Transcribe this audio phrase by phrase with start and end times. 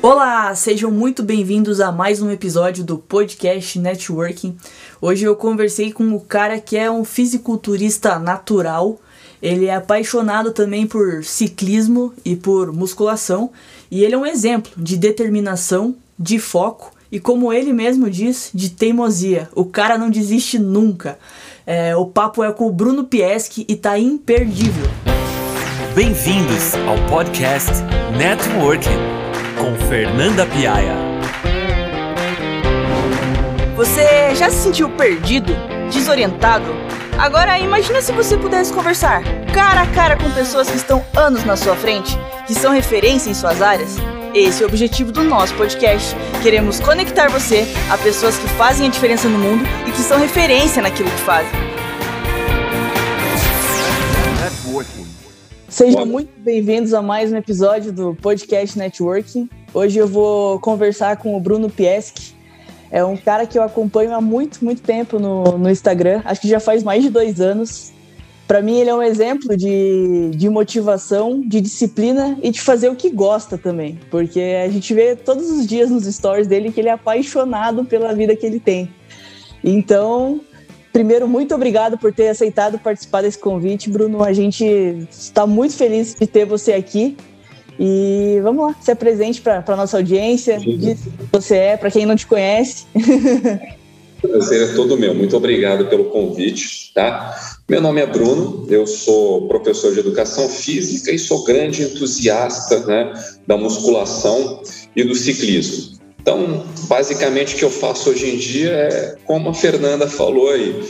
[0.00, 4.56] Olá, sejam muito bem-vindos a mais um episódio do podcast Networking.
[4.98, 8.98] Hoje eu conversei com o cara que é um fisiculturista natural.
[9.42, 13.50] Ele é apaixonado também por ciclismo e por musculação,
[13.90, 18.70] e ele é um exemplo de determinação, de foco e, como ele mesmo diz, de
[18.70, 19.50] teimosia.
[19.54, 21.18] O cara não desiste nunca.
[21.66, 25.01] É, o papo é com o Bruno Pieski e tá imperdível.
[25.94, 27.70] Bem-vindos ao podcast
[28.16, 28.98] Networking
[29.58, 30.96] com Fernanda Piaia.
[33.76, 35.54] Você já se sentiu perdido,
[35.92, 36.64] desorientado?
[37.18, 41.56] Agora imagina se você pudesse conversar cara a cara com pessoas que estão anos na
[41.56, 43.98] sua frente, que são referência em suas áreas.
[44.34, 46.16] Esse é o objetivo do nosso podcast.
[46.42, 50.80] Queremos conectar você a pessoas que fazem a diferença no mundo e que são referência
[50.80, 51.71] naquilo que fazem.
[55.72, 59.48] Sejam muito bem-vindos a mais um episódio do Podcast Networking.
[59.72, 62.34] Hoje eu vou conversar com o Bruno Pieski.
[62.90, 66.20] É um cara que eu acompanho há muito, muito tempo no, no Instagram.
[66.26, 67.90] Acho que já faz mais de dois anos.
[68.46, 72.94] Para mim, ele é um exemplo de, de motivação, de disciplina e de fazer o
[72.94, 73.98] que gosta também.
[74.10, 78.14] Porque a gente vê todos os dias nos stories dele que ele é apaixonado pela
[78.14, 78.92] vida que ele tem.
[79.64, 80.38] Então,
[80.92, 84.22] Primeiro, muito obrigado por ter aceitado participar desse convite, Bruno.
[84.22, 84.64] A gente
[85.10, 87.16] está muito feliz de ter você aqui.
[87.80, 92.04] E vamos lá, se apresente para a nossa audiência, diz quem você é, para quem
[92.04, 92.84] não te conhece.
[94.22, 95.14] O prazer é todo meu.
[95.14, 97.34] Muito obrigado pelo convite, tá?
[97.66, 103.12] Meu nome é Bruno, eu sou professor de educação física e sou grande entusiasta né,
[103.46, 104.60] da musculação
[104.94, 105.91] e do ciclismo.
[106.22, 110.80] Então, basicamente, o que eu faço hoje em dia é, como a Fernanda falou aí,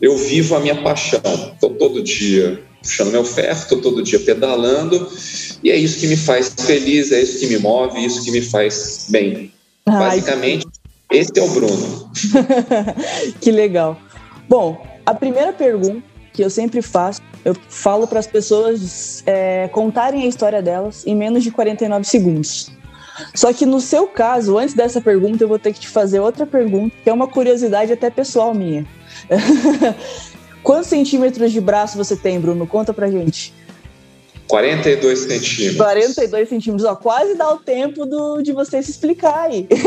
[0.00, 1.20] eu vivo a minha paixão.
[1.52, 5.10] Estou todo dia puxando meu ferro, estou todo dia pedalando,
[5.62, 8.30] e é isso que me faz feliz, é isso que me move, é isso que
[8.30, 9.52] me faz bem.
[9.84, 9.98] Ai.
[9.98, 10.66] Basicamente,
[11.10, 12.10] esse é o Bruno.
[13.40, 14.00] que legal.
[14.48, 16.02] Bom, a primeira pergunta
[16.32, 21.14] que eu sempre faço, eu falo para as pessoas é, contarem a história delas em
[21.14, 22.70] menos de 49 segundos.
[23.34, 26.46] Só que no seu caso, antes dessa pergunta, eu vou ter que te fazer outra
[26.46, 28.86] pergunta, que é uma curiosidade até pessoal minha.
[30.62, 32.66] Quantos centímetros de braço você tem, Bruno?
[32.66, 33.54] Conta pra gente.
[34.46, 35.76] 42 centímetros.
[35.76, 39.68] 42 centímetros, ó, quase dá o tempo do, de você se explicar aí.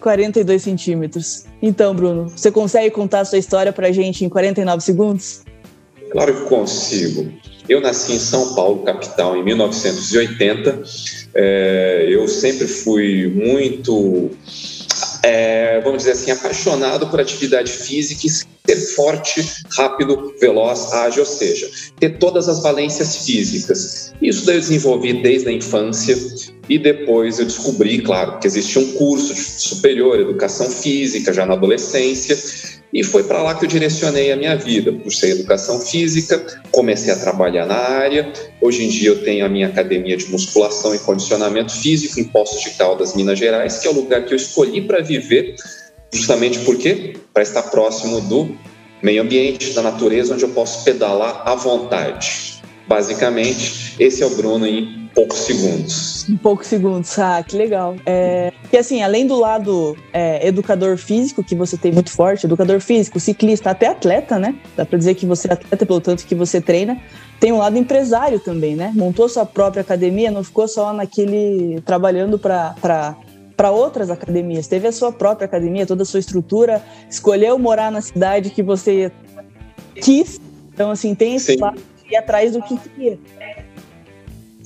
[0.00, 1.44] 42 centímetros.
[1.62, 5.42] Então, Bruno, você consegue contar a sua história pra gente em 49 segundos?
[6.10, 7.32] Claro que consigo.
[7.68, 10.82] Eu nasci em São Paulo, capital, em 1980.
[11.34, 14.30] É, eu sempre fui muito,
[15.22, 21.26] é, vamos dizer assim, apaixonado por atividade física e ser forte, rápido, veloz, ágil, ou
[21.26, 21.68] seja,
[22.00, 24.14] ter todas as valências físicas.
[24.20, 26.16] Isso eu desenvolvi desde a infância
[26.68, 32.36] e depois eu descobri, claro, que existia um curso superior, educação física, já na adolescência,
[32.92, 37.12] e foi para lá que eu direcionei a minha vida, por ser educação física, comecei
[37.12, 38.32] a trabalhar na área.
[38.60, 42.62] Hoje em dia eu tenho a minha academia de musculação e condicionamento físico em Poços
[42.62, 45.54] de Caldas, Minas Gerais, que é o lugar que eu escolhi para viver,
[46.12, 48.56] justamente porque para estar próximo do
[49.02, 52.58] meio ambiente, da natureza, onde eu posso pedalar à vontade.
[52.88, 56.28] Basicamente, esse é o Bruno em poucos segundos.
[56.28, 57.96] Em poucos segundos, ah, que legal.
[58.06, 62.80] É, que assim, além do lado é, educador físico, que você tem muito forte, educador
[62.80, 64.54] físico, ciclista, até atleta, né?
[64.74, 66.98] Dá pra dizer que você é atleta pelo tanto que você treina.
[67.38, 68.90] Tem um lado empresário também, né?
[68.94, 73.16] Montou sua própria academia, não ficou só naquele trabalhando para
[73.56, 78.00] para outras academias, teve a sua própria academia, toda a sua estrutura, escolheu morar na
[78.00, 79.10] cidade que você
[79.96, 80.40] quis.
[80.72, 81.60] Então, assim, tem esse Sim.
[81.60, 83.18] lado ir atrás do que queria.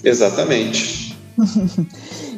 [0.02, 1.16] Exatamente.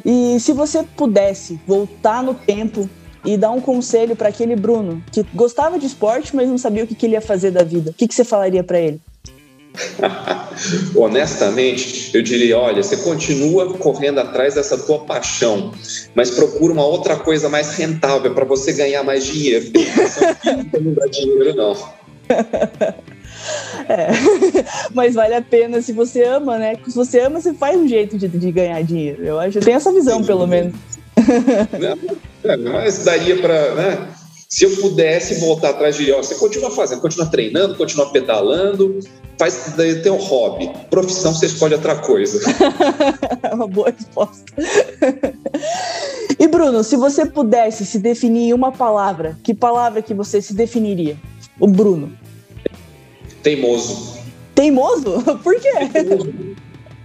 [0.05, 2.89] e se você pudesse voltar no tempo
[3.25, 6.87] e dar um conselho para aquele Bruno que gostava de esporte, mas não sabia o
[6.87, 9.01] que, que ele ia fazer da vida, o que, que você falaria para ele?
[10.95, 15.73] Honestamente, eu diria: olha, você continua correndo atrás dessa tua paixão,
[16.13, 19.65] mas procura uma outra coisa mais rentável para você ganhar mais dinheiro.
[20.81, 21.75] Não dá dinheiro, não.
[23.89, 24.07] É.
[24.93, 26.75] Mas vale a pena se você ama, né?
[26.87, 29.23] Se você ama, você faz um jeito de, de ganhar dinheiro.
[29.23, 30.75] Eu acho que tem essa visão, Sim, pelo menos.
[32.43, 33.75] É, mas daria para.
[33.75, 34.07] Né?
[34.47, 36.11] Se eu pudesse voltar atrás de.
[36.11, 38.99] Ó, você continua fazendo, continua treinando, continua pedalando,
[39.37, 40.71] faz daí tem um hobby.
[40.89, 42.39] Profissão, você escolhe outra coisa.
[43.51, 44.45] uma boa resposta.
[46.37, 50.53] e Bruno, se você pudesse se definir em uma palavra, que palavra que você se
[50.53, 51.17] definiria?
[51.59, 52.11] O Bruno.
[53.45, 54.17] Teimoso.
[54.55, 55.21] Teimoso?
[55.43, 55.69] Por quê?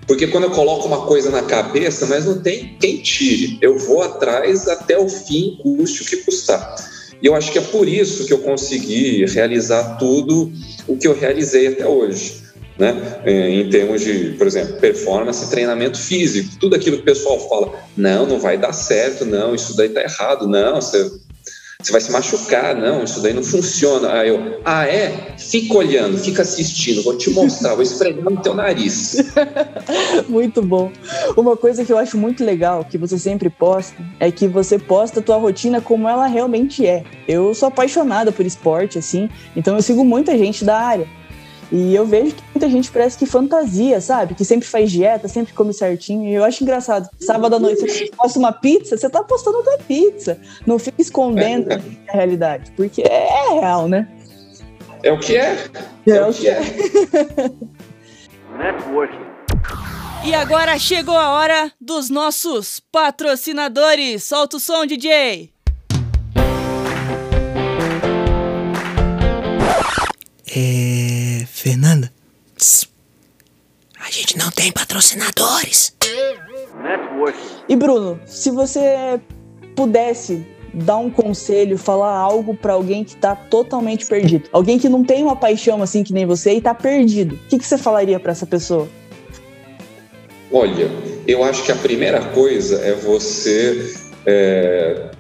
[0.06, 3.58] Porque quando eu coloco uma coisa na cabeça, mas não tem quem tire.
[3.60, 6.76] Eu vou atrás até o fim, custe o que custar.
[7.20, 10.50] E eu acho que é por isso que eu consegui realizar tudo
[10.88, 12.40] o que eu realizei até hoje.
[12.78, 13.20] Né?
[13.26, 16.56] É, em termos de, por exemplo, performance e treinamento físico.
[16.58, 20.00] Tudo aquilo que o pessoal fala, não, não vai dar certo, não, isso daí tá
[20.00, 21.10] errado, não, você
[21.86, 24.12] você vai se machucar, não, isso daí não funciona.
[24.12, 25.34] Aí eu, ah, é?
[25.38, 29.16] Fica olhando, fica assistindo, vou te mostrar, vou esfregar no teu nariz.
[30.28, 30.90] muito bom.
[31.36, 35.20] Uma coisa que eu acho muito legal, que você sempre posta, é que você posta
[35.20, 37.04] a tua rotina como ela realmente é.
[37.26, 41.19] Eu sou apaixonada por esporte, assim, então eu sigo muita gente da área.
[41.72, 44.34] E eu vejo que muita gente parece que fantasia, sabe?
[44.34, 46.28] Que sempre faz dieta, sempre come certinho.
[46.28, 47.08] E eu acho engraçado.
[47.18, 50.40] Sábado à noite você posta uma pizza, você tá postando a tua pizza.
[50.66, 51.80] Não fica escondendo é.
[52.08, 52.72] a realidade.
[52.72, 54.08] Porque é real, né?
[55.02, 55.56] É o que é.
[56.06, 56.60] É, é o que é.
[58.58, 59.30] Networking.
[60.24, 64.24] E agora chegou a hora dos nossos patrocinadores.
[64.24, 65.52] Solta o som, DJ.
[70.52, 71.09] É.
[71.60, 72.10] Fernanda?
[72.56, 72.88] Tss,
[74.00, 75.94] a gente não tem patrocinadores.
[77.68, 79.20] E Bruno, se você
[79.76, 85.04] pudesse dar um conselho, falar algo para alguém que tá totalmente perdido, alguém que não
[85.04, 88.18] tem uma paixão assim que nem você e tá perdido, o que, que você falaria
[88.18, 88.88] para essa pessoa?
[90.50, 90.90] Olha,
[91.26, 95.10] eu acho que a primeira coisa é você é,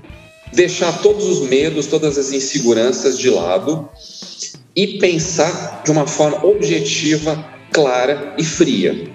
[0.54, 3.90] deixar todos os medos, todas as inseguranças de lado
[4.74, 9.10] e pensar de uma forma objetiva, clara e fria.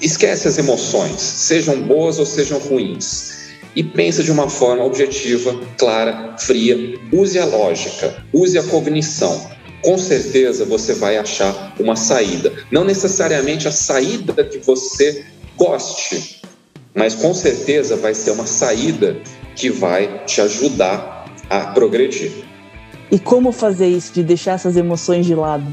[0.00, 3.40] Esquece as emoções, sejam boas ou sejam ruins,
[3.74, 6.98] e pensa de uma forma objetiva, clara, fria.
[7.12, 9.50] Use a lógica, use a cognição.
[9.82, 12.52] Com certeza você vai achar uma saída.
[12.70, 15.24] Não necessariamente a saída que você
[15.56, 16.42] goste,
[16.94, 19.16] mas com certeza vai ser uma saída
[19.54, 22.49] que vai te ajudar a progredir.
[23.10, 25.66] E como fazer isso, de deixar essas emoções de lado?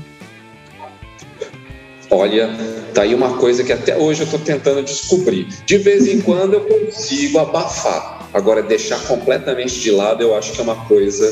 [2.09, 2.49] Olha,
[2.93, 5.47] tá aí uma coisa que até hoje eu estou tentando descobrir.
[5.65, 8.29] De vez em quando eu consigo abafar.
[8.33, 11.29] Agora, deixar completamente de lado eu acho que é uma coisa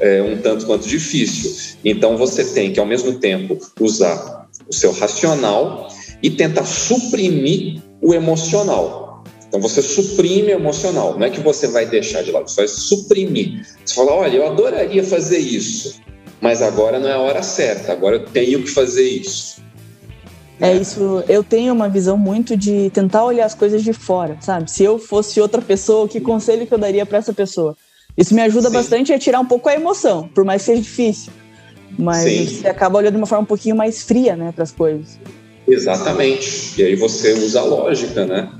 [0.00, 1.76] é, um tanto quanto difícil.
[1.84, 5.88] Então, você tem que, ao mesmo tempo, usar o seu racional
[6.22, 9.05] e tentar suprimir o emocional.
[9.48, 12.68] Então você suprime o emocional, não é que você vai deixar de lado, você vai
[12.68, 13.64] suprimir.
[13.84, 16.00] Você fala, olha, eu adoraria fazer isso,
[16.40, 19.64] mas agora não é a hora certa, agora eu tenho que fazer isso.
[20.58, 24.70] É isso, eu tenho uma visão muito de tentar olhar as coisas de fora, sabe?
[24.70, 27.76] Se eu fosse outra pessoa, que conselho que eu daria para essa pessoa?
[28.16, 28.74] Isso me ajuda Sim.
[28.74, 31.30] bastante a tirar um pouco a emoção, por mais que seja difícil.
[31.98, 32.46] Mas Sim.
[32.46, 35.18] você acaba olhando de uma forma um pouquinho mais fria, né, para as coisas.
[35.68, 36.80] Exatamente.
[36.80, 38.50] E aí você usa a lógica, né?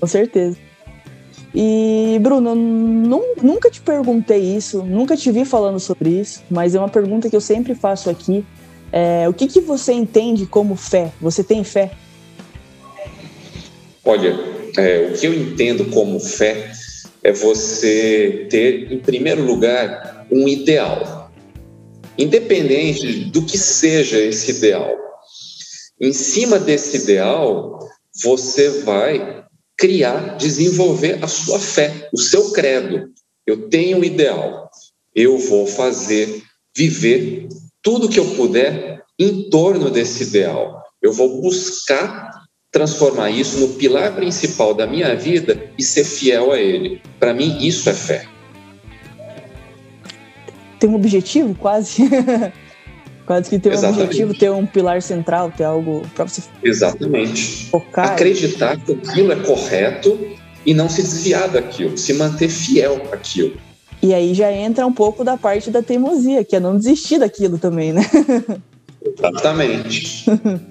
[0.00, 0.56] Com certeza.
[1.54, 6.88] E, Bruno, nunca te perguntei isso, nunca te vi falando sobre isso, mas é uma
[6.88, 8.44] pergunta que eu sempre faço aqui.
[8.90, 11.12] É, o que, que você entende como fé?
[11.20, 11.92] Você tem fé?
[14.04, 14.34] Olha,
[14.76, 16.72] é, o que eu entendo como fé
[17.22, 21.30] é você ter, em primeiro lugar, um ideal.
[22.18, 24.92] Independente do que seja esse ideal.
[26.00, 27.78] Em cima desse ideal,
[28.22, 29.43] você vai
[29.84, 33.10] criar, desenvolver a sua fé, o seu credo.
[33.46, 34.70] Eu tenho um ideal,
[35.14, 36.42] eu vou fazer,
[36.74, 37.48] viver
[37.82, 40.82] tudo que eu puder em torno desse ideal.
[41.02, 42.30] Eu vou buscar
[42.72, 47.02] transformar isso no pilar principal da minha vida e ser fiel a ele.
[47.20, 48.26] Para mim, isso é fé.
[50.80, 52.08] Tem um objetivo, quase.
[53.26, 54.00] Quase que ter Exatamente.
[54.00, 57.70] um objetivo, ter um pilar central, ter algo para você Exatamente.
[57.70, 58.12] focar.
[58.12, 60.18] Acreditar que aquilo é correto
[60.66, 63.56] e não se desviar daquilo, se manter fiel àquilo.
[64.02, 67.56] E aí já entra um pouco da parte da teimosia, que é não desistir daquilo
[67.56, 68.02] também, né?
[69.02, 70.26] Exatamente.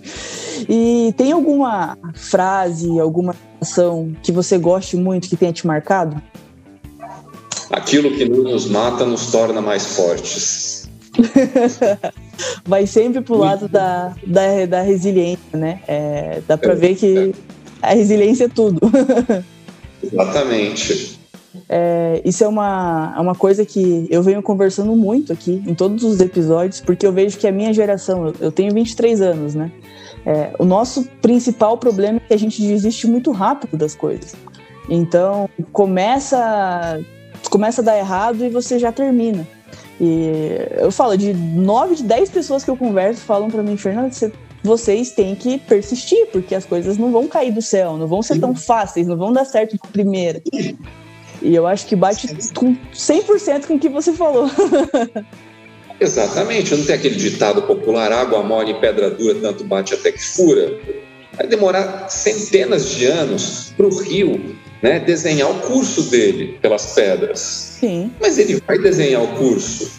[0.69, 6.22] e tem alguma frase, alguma ação que você goste muito, que tenha te marcado?
[7.72, 10.83] Aquilo que nos mata nos torna mais fortes.
[12.65, 15.79] vai sempre pro lado da, da, da resiliência, né?
[15.88, 17.34] É, dá para ver que
[17.82, 18.79] a resiliência é tudo.
[20.03, 21.20] Exatamente.
[21.70, 26.03] É, isso é uma, é uma coisa que eu venho conversando muito aqui em todos
[26.03, 29.72] os episódios, porque eu vejo que a minha geração, eu, eu tenho 23 anos, né?
[30.25, 34.36] É, o nosso principal problema é que a gente desiste muito rápido das coisas.
[34.89, 37.00] Então, começa,
[37.50, 39.48] começa a dar errado e você já termina.
[40.00, 44.12] E eu falo, de 9 de 10 pessoas que eu converso falam para mim, Fernando,
[44.12, 44.31] você
[44.63, 48.39] vocês têm que persistir, porque as coisas não vão cair do céu, não vão ser
[48.39, 50.41] tão fáceis, não vão dar certo de primeira.
[51.41, 54.50] E eu acho que bate com 100% com o que você falou.
[56.00, 60.23] Exatamente, não tem aquele ditado popular: água mole e pedra dura, tanto bate até que
[60.23, 60.79] fura.
[61.33, 67.40] Vai demorar centenas de anos para o rio né, desenhar o curso dele pelas pedras.
[67.80, 68.12] Sim.
[68.20, 69.90] Mas ele vai desenhar o curso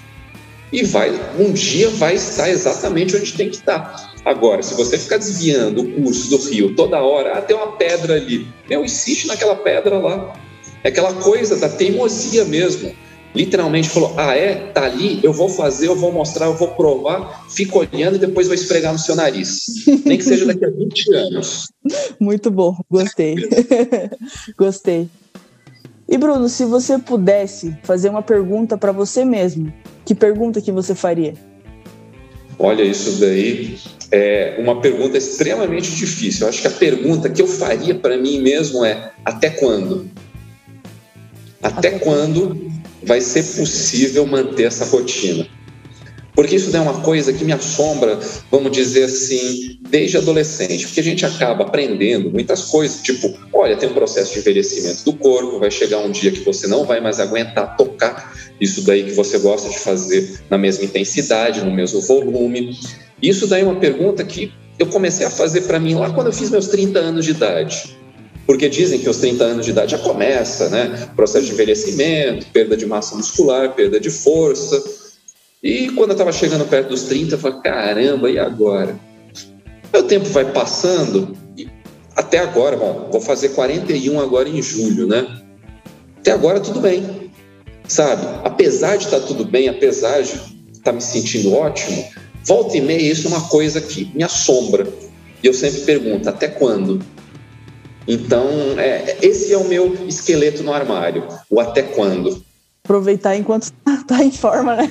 [0.70, 4.12] e vai um dia vai estar exatamente onde tem que estar.
[4.26, 8.16] Agora, se você ficar desviando o curso do rio toda hora, ah, tem uma pedra
[8.16, 10.34] ali, meu, insiste naquela pedra lá.
[10.82, 12.94] É aquela coisa da teimosia mesmo
[13.34, 14.54] literalmente falou: Ah, é?
[14.72, 18.46] Tá ali, eu vou fazer, eu vou mostrar, eu vou provar, fico olhando e depois
[18.46, 19.64] vou esfregar no seu nariz.
[20.04, 21.68] Nem que seja daqui a 20 anos.
[22.20, 23.34] Muito bom, gostei.
[24.56, 25.08] gostei.
[26.08, 29.72] E Bruno, se você pudesse fazer uma pergunta para você mesmo,
[30.04, 31.34] que pergunta que você faria?
[32.58, 33.76] Olha, isso daí
[34.12, 36.42] é uma pergunta extremamente difícil.
[36.42, 40.08] Eu acho que a pergunta que eu faria para mim mesmo é: até quando?
[41.64, 42.70] Até, quando
[43.02, 45.46] vai ser possível manter essa rotina.
[46.34, 48.18] Porque isso é uma coisa que me assombra,
[48.50, 53.88] vamos dizer assim, desde adolescente, porque a gente acaba aprendendo muitas coisas, tipo, olha, tem
[53.88, 57.20] um processo de envelhecimento do corpo, vai chegar um dia que você não vai mais
[57.20, 62.76] aguentar tocar isso daí que você gosta de fazer na mesma intensidade, no mesmo volume.
[63.22, 66.32] Isso daí é uma pergunta que eu comecei a fazer para mim lá quando eu
[66.32, 67.96] fiz meus 30 anos de idade.
[68.46, 71.08] Porque dizem que aos 30 anos de idade já começa, né?
[71.16, 74.82] Processo de envelhecimento, perda de massa muscular, perda de força.
[75.62, 78.98] E quando eu estava chegando perto dos 30, eu falei, caramba, e agora?
[79.94, 81.34] O tempo vai passando,
[82.16, 85.40] até agora, bom, vou fazer 41 agora em julho, né?
[86.18, 87.30] Até agora tudo bem,
[87.88, 88.26] sabe?
[88.44, 92.04] Apesar de estar tá tudo bem, apesar de estar tá me sentindo ótimo,
[92.44, 94.86] volta e meia isso é uma coisa que me assombra.
[95.42, 97.04] E eu sempre pergunto, até quando?
[98.06, 102.42] Então, é, esse é o meu esqueleto no armário, o até quando.
[102.84, 104.88] Aproveitar enquanto está em forma, né?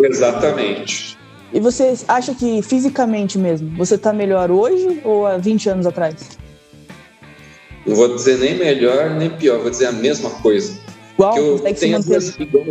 [0.00, 1.18] Exatamente.
[1.52, 6.38] E você acha que fisicamente mesmo, você está melhor hoje ou há 20 anos atrás?
[7.86, 10.78] Não vou dizer nem melhor nem pior, vou dizer a mesma coisa.
[11.14, 11.98] Igual, que eu tenho
[12.38, 12.64] igual,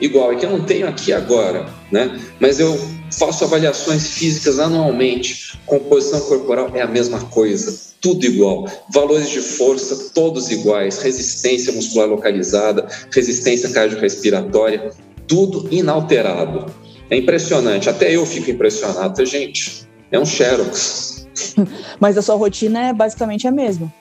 [0.00, 2.20] igual, é que eu não tenho aqui agora, né?
[2.40, 2.76] Mas eu
[3.18, 8.68] faço avaliações físicas anualmente, composição corporal é a mesma coisa tudo igual.
[8.92, 10.98] Valores de força, todos iguais.
[10.98, 14.92] Resistência muscular localizada, resistência cardiorrespiratória,
[15.26, 16.72] tudo inalterado.
[17.10, 17.88] É impressionante.
[17.88, 19.24] Até eu fico impressionado.
[19.26, 21.26] Gente, é um Xerox.
[21.98, 23.92] Mas a sua rotina é basicamente a mesma.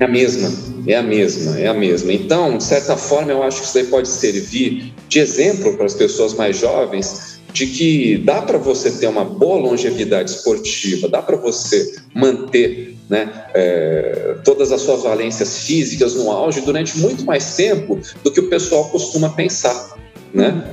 [0.00, 0.50] É a mesma,
[0.88, 2.12] é a mesma, é a mesma.
[2.12, 5.94] Então, de certa forma, eu acho que isso aí pode servir de exemplo para as
[5.94, 11.36] pessoas mais jovens de que dá para você ter uma boa longevidade esportiva, dá para
[11.36, 18.00] você manter né, é, todas as suas valências físicas no auge durante muito mais tempo
[18.24, 19.96] do que o pessoal costuma pensar,
[20.32, 20.68] né?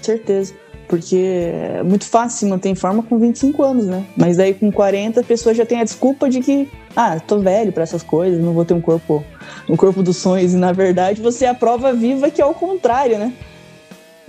[0.00, 0.54] Certeza,
[0.86, 4.06] porque é muito fácil se manter em forma com 25 anos, né?
[4.16, 7.72] Mas daí com 40 a pessoa já tem a desculpa de que, ah, tô velho
[7.72, 9.24] para essas coisas, não vou ter um corpo,
[9.68, 12.54] um corpo dos sonhos e na verdade você é a prova viva que é o
[12.54, 13.32] contrário, né?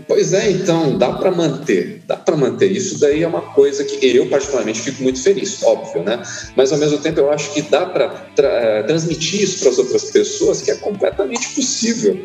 [0.07, 2.71] Pois é, então dá para manter, dá para manter.
[2.71, 6.21] Isso daí é uma coisa que eu particularmente fico muito feliz, óbvio, né?
[6.55, 9.77] Mas ao mesmo tempo eu acho que dá para tra eh, transmitir isso para as
[9.77, 12.19] outras pessoas que é completamente possível,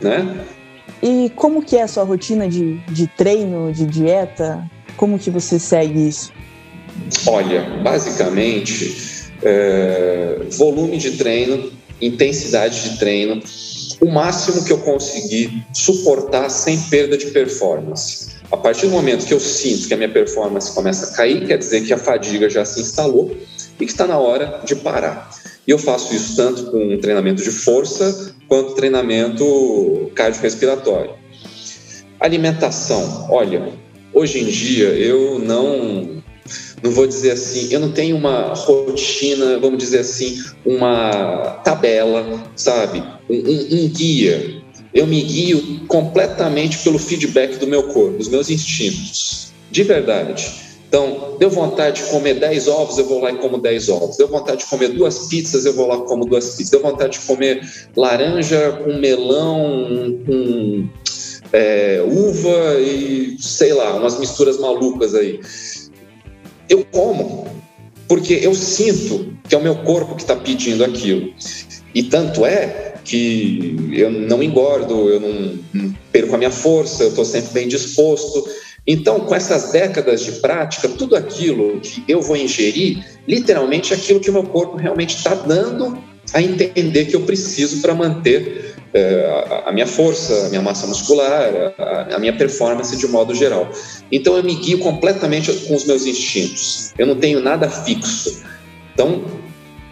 [0.00, 0.46] né?
[1.02, 4.68] E como que é a sua rotina de, de treino, de dieta?
[4.96, 6.32] Como que você segue isso?
[7.26, 11.70] Olha, basicamente, é, volume de treino,
[12.00, 13.40] intensidade de treino,
[14.00, 18.38] o máximo que eu consegui suportar sem perda de performance.
[18.50, 21.58] A partir do momento que eu sinto que a minha performance começa a cair, quer
[21.58, 23.36] dizer que a fadiga já se instalou
[23.78, 25.30] e que está na hora de parar.
[25.66, 31.12] E eu faço isso tanto com treinamento de força quanto treinamento cardiorrespiratório.
[32.18, 33.72] Alimentação, olha,
[34.14, 36.22] hoje em dia eu não
[36.82, 43.02] não vou dizer assim, eu não tenho uma rotina, vamos dizer assim, uma tabela, sabe?
[43.28, 44.62] Um, um, um, guia.
[44.94, 50.68] Eu me guio completamente pelo feedback do meu corpo, dos meus instintos, de verdade.
[50.88, 54.16] Então, deu vontade de comer 10 ovos, eu vou lá e como 10 ovos.
[54.16, 56.70] Deu vontade de comer duas pizzas, eu vou lá e como duas pizzas.
[56.70, 57.60] Deu vontade de comer
[57.94, 60.88] laranja com melão, com
[61.52, 65.40] é, uva e sei lá, umas misturas malucas aí
[66.68, 67.46] eu como,
[68.06, 71.32] porque eu sinto que é o meu corpo que está pedindo aquilo.
[71.94, 77.08] E tanto é que eu não engordo, eu não, não perco a minha força, eu
[77.08, 78.46] estou sempre bem disposto.
[78.86, 84.30] Então, com essas décadas de prática, tudo aquilo que eu vou ingerir, literalmente aquilo que
[84.30, 85.98] o meu corpo realmente está dando
[86.32, 88.77] a entender que eu preciso para manter é,
[89.66, 93.70] a minha força, a minha massa muscular, a, a, minha performance de um modo geral.
[94.10, 96.92] Então eu me guio completamente com os meus instintos.
[96.98, 98.42] Eu não tenho nada fixo.
[98.94, 99.22] Então,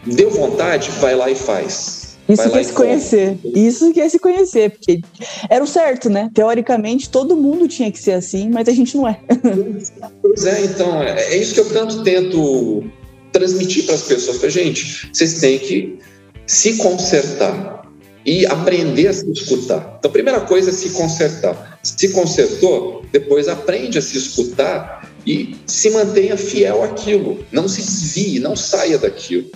[0.06, 2.16] deu vontade, vai lá e faz.
[2.28, 3.38] Isso que é se conhecer.
[3.44, 5.00] Isso que é se conhecer, porque
[5.48, 6.28] era o certo, né?
[6.34, 9.20] Teoricamente, todo mundo tinha que ser assim, mas a gente não é.
[10.20, 12.84] Pois é, então, é, é isso que eu tanto tento
[13.30, 14.38] transmitir para as pessoas.
[14.38, 15.98] Pra gente, vocês têm que
[16.46, 17.85] se consertar
[18.26, 19.96] e aprender a se escutar.
[19.98, 21.78] Então, a primeira coisa é se consertar.
[21.82, 27.46] Se consertou, depois aprende a se escutar e se mantenha fiel àquilo.
[27.52, 29.48] Não se desvie, não saia daquilo.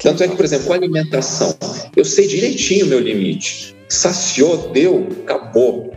[0.00, 1.54] Tanto é que, por exemplo, com a alimentação,
[1.94, 3.76] eu sei direitinho o meu limite.
[3.86, 5.94] Saciou, deu, acabou.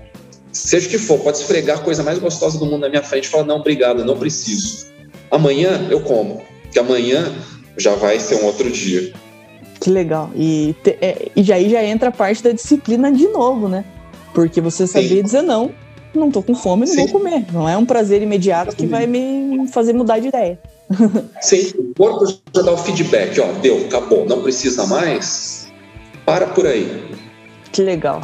[0.51, 3.25] Seja o que for, pode esfregar a coisa mais gostosa do mundo na minha frente
[3.25, 4.87] e falar: não, obrigado, não preciso.
[5.31, 7.33] Amanhã eu como, que amanhã
[7.77, 9.13] já vai ser um outro dia.
[9.87, 10.29] Que legal.
[10.35, 13.85] E, te, é, e aí já entra a parte da disciplina de novo, né?
[14.33, 15.23] Porque você saber Sim.
[15.23, 15.71] dizer não,
[16.13, 17.05] não tô com fome, não Sim.
[17.05, 17.45] vou comer.
[17.53, 20.59] Não é um prazer imediato que vai me fazer mudar de ideia.
[21.39, 25.71] Sim, o corpo já dá o feedback, ó, deu, acabou, não precisa mais,
[26.25, 27.09] para por aí.
[27.71, 28.21] Que legal.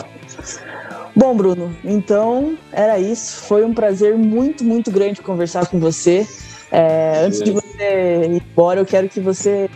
[1.16, 3.38] Bom, Bruno, então era isso.
[3.44, 6.28] Foi um prazer muito, muito grande conversar com você.
[6.70, 9.70] É, antes de você ir embora, eu quero que você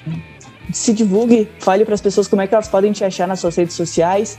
[0.71, 3.55] se divulgue, fale para as pessoas como é que elas podem te achar nas suas
[3.55, 4.37] redes sociais.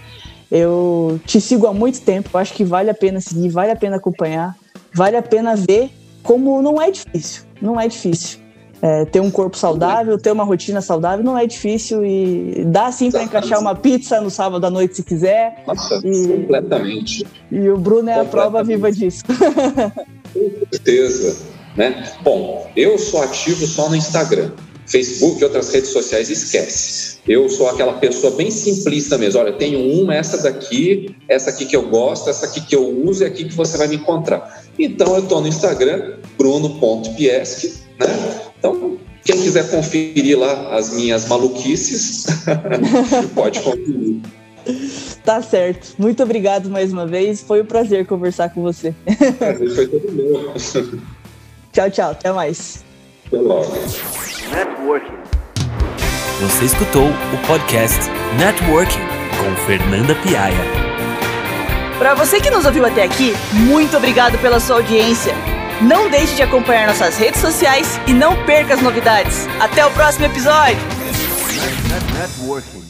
[0.50, 3.96] Eu te sigo há muito tempo, acho que vale a pena seguir, vale a pena
[3.96, 4.56] acompanhar,
[4.94, 5.90] vale a pena ver
[6.22, 8.40] como não é difícil, não é difícil.
[8.80, 13.10] É, ter um corpo saudável, ter uma rotina saudável não é difícil e dá sim
[13.10, 15.64] para encaixar uma pizza no sábado à noite se quiser.
[15.66, 17.26] Nossa, e, completamente.
[17.50, 19.24] E o Bruno é a prova viva disso.
[19.26, 21.44] Com certeza.
[21.76, 22.04] Né?
[22.22, 24.52] Bom, eu sou ativo só no Instagram.
[24.88, 27.18] Facebook e outras redes sociais, esquece.
[27.26, 29.40] Eu sou aquela pessoa bem simplista mesmo.
[29.40, 33.22] Olha, tenho uma, essa daqui, essa aqui que eu gosto, essa aqui que eu uso
[33.22, 34.64] e aqui que você vai me encontrar.
[34.78, 38.40] Então, eu estou no Instagram, bruno.piesc, né?
[38.58, 42.24] Então, quem quiser conferir lá as minhas maluquices,
[43.34, 44.22] pode conferir.
[45.22, 45.94] Tá certo.
[45.98, 47.42] Muito obrigado mais uma vez.
[47.42, 48.94] Foi um prazer conversar com você.
[49.38, 50.54] Prazer foi todo meu.
[51.72, 52.10] tchau, tchau.
[52.12, 52.87] Até mais.
[53.28, 53.70] Até logo.
[54.50, 55.18] Networking.
[56.40, 57.98] Você escutou o podcast
[58.38, 59.06] Networking
[59.38, 60.56] com Fernanda Piaia.
[61.98, 65.34] Para você que nos ouviu até aqui, muito obrigado pela sua audiência.
[65.82, 69.46] Não deixe de acompanhar nossas redes sociais e não perca as novidades.
[69.60, 70.78] Até o próximo episódio.
[72.18, 72.87] Networking.